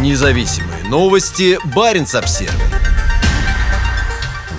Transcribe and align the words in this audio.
Независимые 0.00 0.84
новости. 0.88 1.58
Барин 1.74 2.04
обсерва 2.14 2.52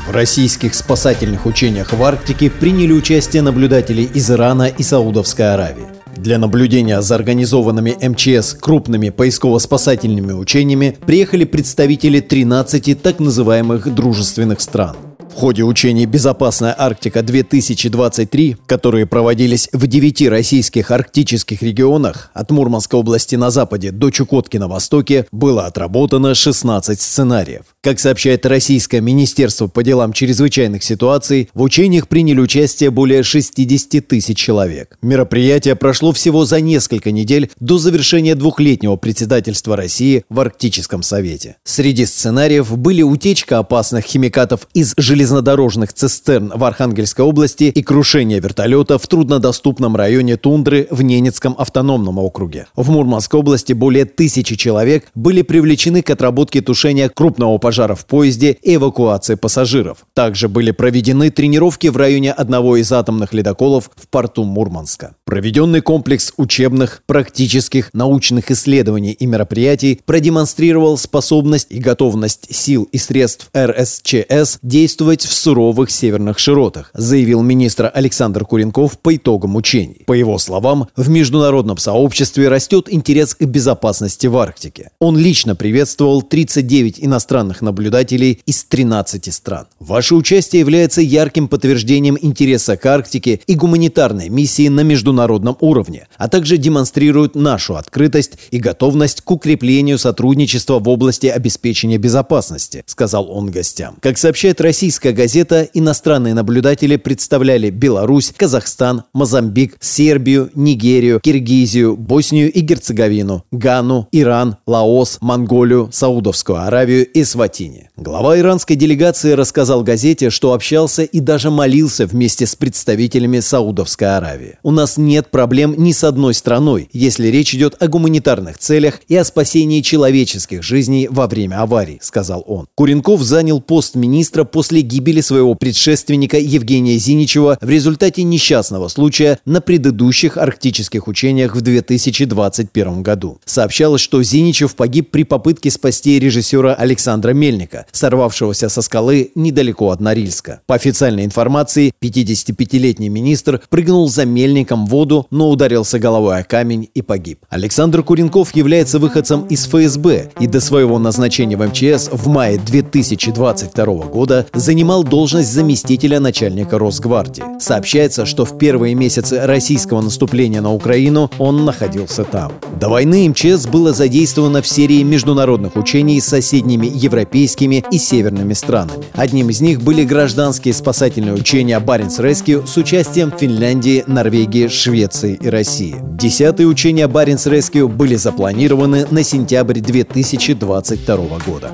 В 0.06 0.12
российских 0.12 0.76
спасательных 0.76 1.46
учениях 1.46 1.94
в 1.94 2.04
Арктике 2.04 2.50
приняли 2.50 2.92
участие 2.92 3.42
наблюдатели 3.42 4.02
из 4.02 4.30
Ирана 4.30 4.68
и 4.68 4.84
Саудовской 4.84 5.54
Аравии. 5.54 5.86
Для 6.18 6.40
наблюдения 6.40 7.02
за 7.02 7.16
организованными 7.16 7.96
МЧС 8.06 8.54
крупными 8.56 9.12
поисково-спасательными 9.12 10.34
учениями 10.34 10.98
приехали 11.06 11.46
представители 11.46 12.20
13 12.20 13.02
так 13.02 13.20
называемых 13.20 13.96
дружественных 13.96 14.60
стран– 14.60 14.98
в 15.30 15.34
ходе 15.36 15.64
учений 15.64 16.06
«Безопасная 16.06 16.76
Арктика-2023», 16.78 18.58
которые 18.66 19.06
проводились 19.06 19.70
в 19.72 19.86
девяти 19.88 20.28
российских 20.28 20.92
арктических 20.92 21.62
регионах 21.62 22.32
от 22.34 22.52
Мурманской 22.52 23.00
области 23.00 23.36
на 23.36 23.52
западе 23.52 23.92
до 23.92 24.10
Чукотки 24.10 24.58
на 24.58 24.68
востоке, 24.68 25.28
было 25.32 25.66
отработано 25.66 26.34
16 26.34 27.00
сценариев. 27.00 27.62
Как 27.82 28.00
сообщает 28.00 28.46
Российское 28.46 29.02
Министерство 29.02 29.68
по 29.68 29.84
делам 29.84 30.14
чрезвычайных 30.14 30.84
ситуаций, 30.84 31.50
в 31.54 31.62
учениях 31.62 32.08
приняли 32.08 32.40
участие 32.40 32.90
более 32.90 33.24
60 33.24 34.08
тысяч 34.08 34.38
человек. 34.38 34.98
Мероприятие 35.02 35.76
прошло 35.76 36.12
всего 36.12 36.46
за 36.46 36.60
несколько 36.60 37.12
недель 37.12 37.52
до 37.60 37.78
завершения 37.78 38.36
двухлетнего 38.36 38.96
председательства 38.96 39.76
России 39.78 40.26
в 40.30 40.40
Арктическом 40.40 41.04
Совете. 41.04 41.58
Среди 41.64 42.06
сценариев 42.06 42.76
были 42.78 43.04
утечка 43.04 43.60
опасных 43.60 44.06
химикатов 44.06 44.68
из 44.74 44.94
железных 44.98 45.19
железнодорожных 45.20 45.92
цистерн 45.92 46.54
в 46.56 46.64
Архангельской 46.64 47.26
области 47.26 47.66
и 47.66 47.84
крушение 47.84 48.40
вертолета 48.40 48.98
в 48.98 49.06
труднодоступном 49.06 49.98
районе 49.98 50.38
Тундры 50.38 50.88
в 50.90 51.02
Ненецком 51.02 51.56
автономном 51.58 52.20
округе. 52.20 52.68
В 52.74 52.90
Мурманской 52.90 53.42
области 53.42 53.74
более 53.74 54.06
тысячи 54.06 54.56
человек 54.56 55.08
были 55.16 55.42
привлечены 55.42 56.04
к 56.04 56.10
отработке 56.10 56.62
тушения 56.62 57.10
крупного 57.10 57.58
пожара 57.58 57.96
в 57.96 58.06
поезде 58.06 58.58
и 58.62 58.76
эвакуации 58.76 59.36
пассажиров. 59.36 60.06
Также 60.14 60.48
были 60.48 60.72
проведены 60.72 61.32
тренировки 61.32 61.88
в 61.88 61.98
районе 61.98 62.32
одного 62.32 62.78
из 62.78 62.90
атомных 62.94 63.34
ледоколов 63.34 63.92
в 63.98 64.08
порту 64.08 64.46
Мурманска. 64.46 65.16
Проведенный 65.26 65.82
комплекс 65.82 66.32
учебных, 66.38 67.04
практических, 67.08 67.90
научных 67.94 68.52
исследований 68.52 69.12
и 69.12 69.26
мероприятий 69.26 70.00
продемонстрировал 70.06 70.98
способность 70.98 71.68
и 71.72 71.80
готовность 71.80 72.56
сил 72.56 72.88
и 72.94 72.98
средств 72.98 73.50
РСЧС 73.54 74.60
действовать 74.62 75.09
действовать 75.10 75.26
в 75.26 75.34
суровых 75.34 75.90
северных 75.92 76.40
широтах, 76.40 76.92
заявил 76.94 77.42
министр 77.42 77.92
Александр 77.94 78.46
Куренков 78.46 79.00
по 79.00 79.16
итогам 79.16 79.56
учений. 79.56 80.04
По 80.06 80.14
его 80.14 80.38
словам, 80.38 80.88
в 80.96 81.10
международном 81.10 81.78
сообществе 81.78 82.48
растет 82.48 82.88
интерес 82.90 83.36
к 83.36 83.44
безопасности 83.44 84.28
в 84.28 84.38
Арктике. 84.38 84.92
Он 85.00 85.18
лично 85.18 85.56
приветствовал 85.56 86.22
39 86.22 87.00
иностранных 87.00 87.62
наблюдателей 87.62 88.40
из 88.46 88.64
13 88.64 89.34
стран. 89.34 89.66
Ваше 89.80 90.16
участие 90.16 90.60
является 90.60 91.02
ярким 91.02 91.48
подтверждением 91.48 92.18
интереса 92.22 92.78
к 92.78 92.86
Арктике 92.86 93.42
и 93.48 93.56
гуманитарной 93.56 94.30
миссии 94.30 94.68
на 94.68 94.82
международном 94.82 95.58
уровне, 95.60 96.08
а 96.18 96.28
также 96.28 96.58
демонстрирует 96.58 97.36
нашу 97.36 97.76
открытость 97.76 98.34
и 98.52 98.60
готовность 98.60 99.22
к 99.22 99.32
укреплению 99.32 99.98
сотрудничества 99.98 100.80
в 100.80 100.88
области 100.88 101.28
обеспечения 101.28 101.98
безопасности, 101.98 102.84
сказал 102.86 103.30
он 103.32 103.50
гостям. 103.50 103.96
Как 104.02 104.18
сообщает 104.18 104.62
российская 104.62 104.99
Российская 105.00 105.24
газета 105.24 105.70
иностранные 105.74 106.34
наблюдатели 106.34 106.98
представляли 106.98 107.70
Беларусь, 107.70 108.34
Казахстан, 108.36 109.04
Мозамбик, 109.14 109.78
Сербию, 109.80 110.50
Нигерию, 110.56 111.22
Киргизию, 111.22 111.96
Боснию 111.96 112.52
и 112.52 112.60
Герцеговину, 112.60 113.46
Гану, 113.50 114.10
Иран, 114.12 114.58
Лаос, 114.68 115.20
Монголию, 115.22 115.88
Саудовскую 115.94 116.60
Аравию 116.60 117.08
и 117.08 117.24
Сватини. 117.24 117.90
Глава 117.96 118.38
иранской 118.38 118.76
делегации 118.76 119.32
рассказал 119.32 119.84
газете, 119.84 120.30
что 120.30 120.52
общался 120.52 121.04
и 121.04 121.22
даже 121.22 121.50
молился 121.50 122.06
вместе 122.06 122.46
с 122.46 122.58
представителями 122.58 123.40
Саудовской 123.40 124.18
Аравии. 124.18 124.58
У 124.64 124.72
нас 124.72 124.98
нет 124.98 125.32
проблем 125.32 125.76
ни 125.78 125.94
с 125.94 126.04
одной 126.04 126.34
страной, 126.34 126.90
если 126.92 127.30
речь 127.30 127.56
идет 127.56 127.82
о 127.82 127.88
гуманитарных 127.88 128.58
целях 128.58 129.00
и 129.08 129.16
о 129.16 129.24
спасении 129.24 129.80
человеческих 129.80 130.62
жизней 130.62 131.08
во 131.10 131.28
время 131.28 131.62
аварий, 131.62 132.00
сказал 132.02 132.44
он. 132.46 132.68
Куренков 132.76 133.22
занял 133.22 133.62
пост 133.62 133.96
министра 133.96 134.44
после 134.44 134.82
гибели 134.90 135.22
своего 135.22 135.54
предшественника 135.56 136.38
Евгения 136.38 136.98
Зиничева 136.98 137.58
в 137.62 137.70
результате 137.70 138.24
несчастного 138.24 138.88
случая 138.88 139.40
на 139.46 139.62
предыдущих 139.62 140.38
арктических 140.38 141.08
учениях 141.08 141.56
в 141.56 141.62
2021 141.62 143.04
году. 143.04 143.40
Сообщалось, 143.46 144.02
что 144.02 144.22
Зиничев 144.24 144.76
погиб 144.76 145.12
при 145.12 145.24
попытке 145.24 145.70
спасти 145.70 146.20
режиссера 146.20 146.74
Александра 146.74 147.32
Мельника, 147.32 147.86
сорвавшегося 147.92 148.68
со 148.70 148.82
скалы 148.82 149.32
недалеко 149.36 149.92
от 149.92 150.02
Норильска. 150.02 150.62
По 150.66 150.76
официальной 150.76 151.26
информации, 151.26 151.94
55-летний 152.02 153.10
министр 153.10 153.62
прыгнул 153.70 154.10
за 154.10 154.26
Мельником 154.26 154.88
в 154.88 154.90
воду, 154.90 155.28
но 155.30 155.50
ударился 155.50 156.00
головой 156.00 156.40
о 156.40 156.44
камень 156.44 156.90
и 156.94 157.02
погиб. 157.02 157.46
Александр 157.50 158.02
Куренков 158.02 158.56
является 158.56 158.98
выходцем 158.98 159.46
из 159.46 159.66
ФСБ 159.68 160.32
и 160.40 160.48
до 160.48 160.60
своего 160.60 160.98
назначения 160.98 161.58
в 161.58 161.68
МЧС 161.68 162.10
в 162.12 162.28
мае 162.28 162.58
2022 162.58 163.86
года 164.06 164.48
занимал 164.54 164.79
занимал 164.80 165.04
должность 165.04 165.52
заместителя 165.52 166.22
начальника 166.22 166.80
Росгвардии. 166.80 167.44
Сообщается, 167.60 168.26
что 168.26 168.46
в 168.46 168.58
первые 168.58 168.96
месяцы 168.96 169.42
российского 169.46 170.00
наступления 170.00 170.62
на 170.62 170.74
Украину 170.74 171.30
он 171.38 171.66
находился 171.66 172.24
там. 172.24 172.54
До 172.80 172.88
войны 172.88 173.28
МЧС 173.28 173.68
было 173.68 173.92
задействовано 173.92 174.62
в 174.62 174.68
серии 174.70 175.04
международных 175.04 175.76
учений 175.76 176.22
с 176.22 176.28
соседними 176.28 176.90
европейскими 176.90 177.84
и 177.92 177.98
северными 177.98 178.54
странами. 178.54 179.04
Одним 179.12 179.50
из 179.50 179.60
них 179.60 179.82
были 179.82 180.06
гражданские 180.06 180.74
спасательные 180.74 181.34
учения 181.34 181.78
Баренц 181.82 182.18
Rescue 182.20 182.66
с 182.66 182.78
участием 182.78 183.34
Финляндии, 183.38 184.06
Норвегии, 184.08 184.70
Швеции 184.70 185.38
и 185.42 185.50
России. 185.50 185.98
Десятые 186.14 186.68
учения 186.68 187.10
Баренц 187.10 187.48
Rescue 187.48 187.90
были 187.90 188.16
запланированы 188.16 189.08
на 189.12 189.24
сентябрь 189.24 189.82
2022 189.82 191.18
года. 191.46 191.74